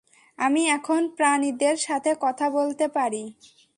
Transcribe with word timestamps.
আমি 0.39 0.61
এখন 0.67 1.01
প্রাণীদের 1.17 1.75
সাথে 1.77 2.11
কথা 2.21 2.47
বলতে 2.49 2.85
পারি। 2.87 3.23